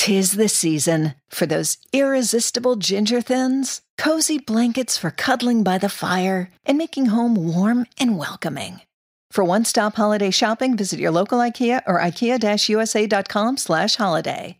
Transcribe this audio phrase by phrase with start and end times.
[0.00, 6.50] Tis the season for those irresistible ginger thins, cozy blankets for cuddling by the fire,
[6.64, 8.80] and making home warm and welcoming.
[9.30, 14.59] For one-stop holiday shopping, visit your local IKEA or ikea-usa.com slash holiday.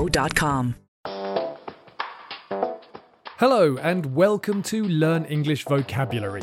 [0.00, 0.74] Cancerscreeninfo.com.
[3.38, 6.42] Hello, and welcome to Learn English Vocabulary.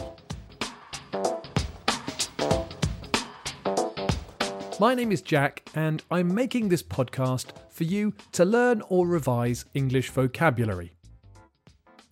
[4.79, 9.65] My name is Jack, and I'm making this podcast for you to learn or revise
[9.73, 10.91] English vocabulary.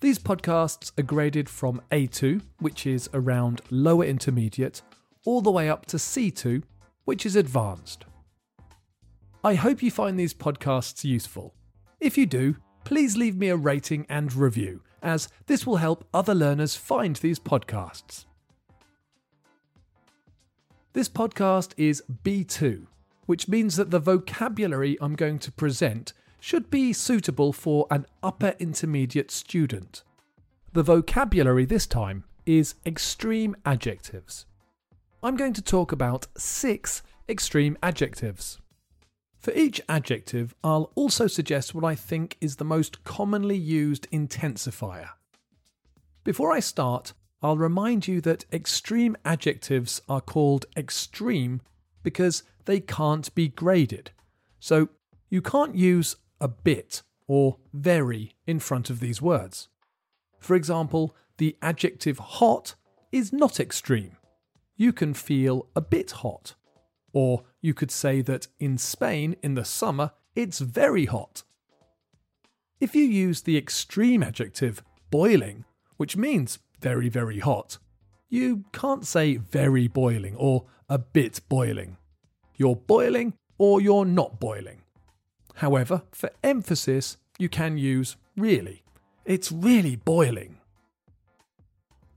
[0.02, 4.82] These podcasts are graded from A2, which is around lower intermediate,
[5.26, 6.64] all the way up to C2,
[7.06, 8.06] which is advanced.
[9.46, 11.54] I hope you find these podcasts useful.
[12.00, 16.34] If you do, please leave me a rating and review, as this will help other
[16.34, 18.26] learners find these podcasts.
[20.94, 22.88] This podcast is B2,
[23.28, 28.56] which means that the vocabulary I'm going to present should be suitable for an upper
[28.58, 30.02] intermediate student.
[30.74, 34.48] The vocabulary this time is extreme adjectives.
[35.22, 38.58] I'm going to talk about six extreme adjectives.
[39.46, 45.10] For each adjective, I'll also suggest what I think is the most commonly used intensifier.
[46.24, 51.62] Before I start, I'll remind you that extreme adjectives are called extreme
[52.02, 54.10] because they can't be graded.
[54.60, 54.90] So
[55.30, 59.68] you can't use a bit or very in front of these words.
[60.40, 62.74] For example, the adjective hot
[63.12, 64.18] is not extreme.
[64.76, 66.56] You can feel a bit hot.
[67.16, 71.44] Or you could say that in Spain in the summer it's very hot.
[72.82, 75.64] If you use the extreme adjective boiling,
[75.96, 77.78] which means very, very hot,
[78.28, 81.96] you can't say very boiling or a bit boiling.
[82.58, 84.82] You're boiling or you're not boiling.
[85.56, 88.84] However, for emphasis, you can use really.
[89.24, 90.58] It's really boiling.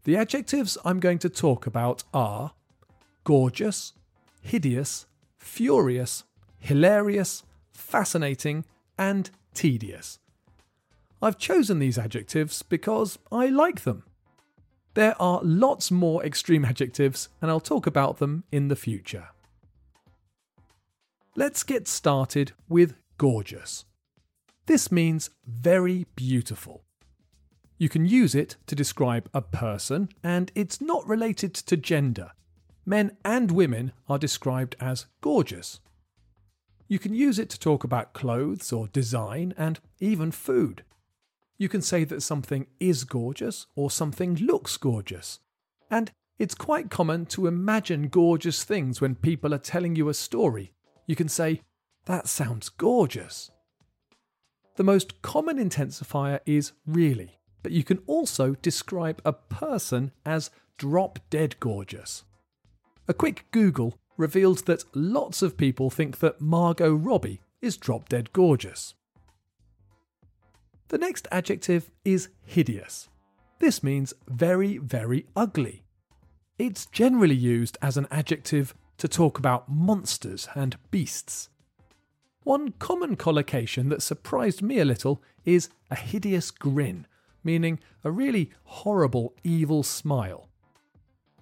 [0.03, 2.55] The adjectives I'm going to talk about are
[3.23, 3.93] gorgeous,
[4.49, 6.25] hideous, furious,
[6.59, 7.43] hilarious,
[7.73, 8.65] fascinating,
[8.99, 10.19] and tedious.
[11.21, 14.05] I've chosen these adjectives because I like them.
[14.95, 19.29] There are lots more extreme adjectives, and I'll talk about them in the future.
[21.37, 23.85] Let's get started with gorgeous.
[24.67, 26.85] This means very beautiful.
[27.77, 32.33] You can use it to describe a person, and it's not related to gender
[32.89, 35.81] men and women are described as gorgeous.
[36.89, 40.85] You can use it to talk about clothes or design and even food.
[41.59, 45.41] You can say that something is gorgeous or something looks gorgeous.
[45.91, 50.73] And it's quite common to imagine gorgeous things when people are telling you a story.
[51.07, 51.61] You can say,
[52.07, 53.51] That sounds gorgeous.
[54.77, 61.19] The most common intensifier is really, but you can also describe a person as drop
[61.29, 62.23] dead gorgeous.
[63.11, 68.35] A quick Google revealed that lots of people think that Margot Robbie is drop dead
[68.35, 68.93] gorgeous.
[70.89, 73.09] The next adjective is hideous.
[73.61, 75.85] This means very, very ugly.
[76.59, 81.49] It's generally used as an adjective to talk about monsters and beasts.
[82.43, 87.07] One common collocation that surprised me a little is a hideous grin,
[87.43, 90.49] meaning a really horrible, evil smile.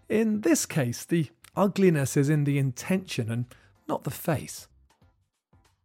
[0.09, 3.47] In this case, the ugliness is in the intention and
[3.89, 4.69] not the face.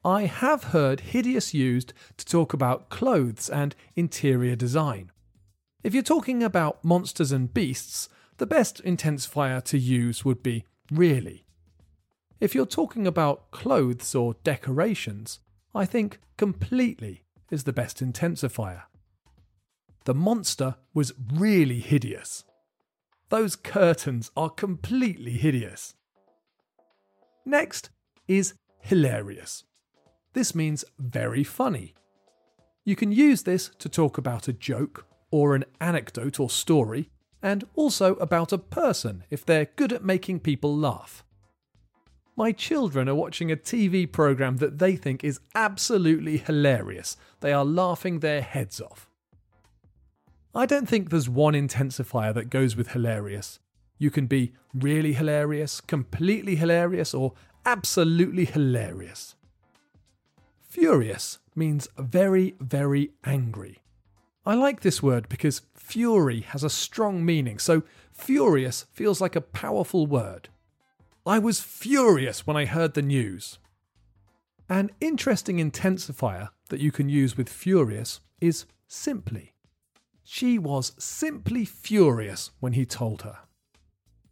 [0.04, 5.12] I have heard hideous used to talk about clothes and interior design.
[5.84, 11.46] If you're talking about monsters and beasts, the best intensifier to use would be really.
[12.40, 15.40] If you're talking about clothes or decorations,
[15.76, 17.22] I think completely
[17.52, 18.84] is the best intensifier.
[20.06, 22.44] The monster was really hideous.
[23.32, 25.96] Those curtains are completely hideous.
[27.46, 27.90] Next
[28.28, 29.64] is hilarious.
[30.34, 31.96] This means very funny.
[32.84, 37.10] You can use this to talk about a joke or an anecdote or story,
[37.42, 41.24] and also about a person if they're good at making people laugh.
[42.36, 47.16] My children are watching a TV program that they think is absolutely hilarious.
[47.40, 49.08] They are laughing their heads off.
[50.53, 53.59] I don't think there's one intensifier that goes with hilarious.
[53.98, 57.34] You can be really hilarious, completely hilarious, or
[57.66, 59.36] absolutely hilarious.
[60.68, 63.80] Furious means very, very angry.
[64.46, 69.42] I like this word because fury has a strong meaning, so furious feels like a
[69.42, 70.50] powerful word.
[71.26, 73.59] I was furious when I heard the news.
[74.68, 79.51] An interesting intensifier that you can use with furious is simply.
[80.34, 83.40] She was simply furious when he told her.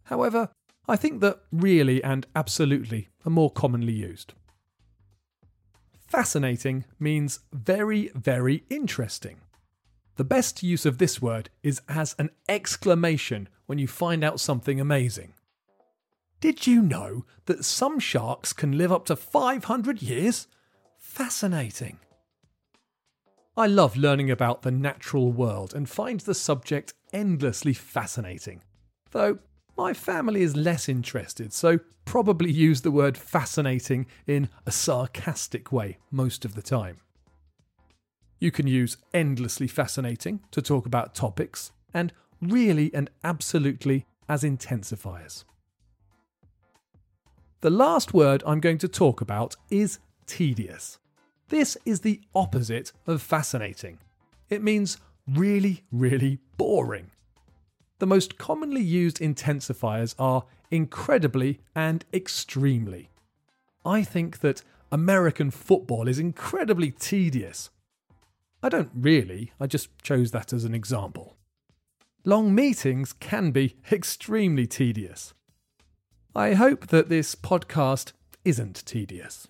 [0.03, 0.47] However,
[0.87, 4.33] I think that really and absolutely are more commonly used.
[6.07, 9.41] Fascinating means very, very interesting.
[10.15, 14.79] The best use of this word is as an exclamation when you find out something
[14.79, 15.33] amazing.
[16.39, 20.47] Did you know that some sharks can live up to 500 years?
[20.97, 21.99] Fascinating.
[23.59, 28.61] I love learning about the natural world and find the subject endlessly fascinating.
[29.11, 29.39] Though
[29.75, 35.97] my family is less interested, so probably use the word fascinating in a sarcastic way
[36.09, 37.01] most of the time.
[38.39, 45.43] You can use endlessly fascinating to talk about topics, and really and absolutely as intensifiers.
[47.59, 50.97] The last word I'm going to talk about is tedious.
[51.49, 53.97] This is the opposite of fascinating.
[54.49, 54.97] It means
[55.27, 57.11] really, really boring.
[57.97, 63.09] The most commonly used intensifiers are incredibly and extremely.
[63.85, 64.61] I think that
[64.91, 67.69] American football is incredibly tedious.
[68.61, 71.35] I don't really, I just chose that as an example.
[72.25, 75.33] Long meetings can be extremely tedious.
[76.35, 78.11] I hope that this podcast
[78.45, 79.47] isn't tedious.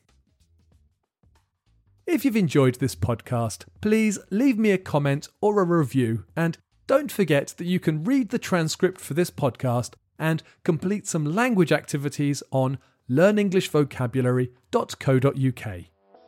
[2.09, 6.57] If you've enjoyed this podcast, please leave me a comment or a review, and
[6.87, 11.71] don't forget that you can read the transcript for this podcast and complete some language
[11.71, 12.79] activities on
[13.11, 15.83] learnenglishvocabulary.co.uk.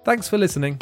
[0.06, 0.80] Thanks for listening.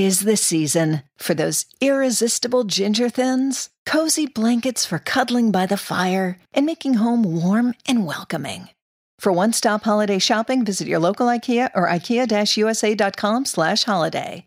[0.00, 6.38] Tis the season for those irresistible ginger thins, cozy blankets for cuddling by the fire,
[6.54, 8.70] and making home warm and welcoming.
[9.18, 14.46] For one-stop holiday shopping, visit your local IKEA or ikea-usa.com slash holiday.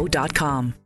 [0.09, 0.80] Cancerscreeninfo.com.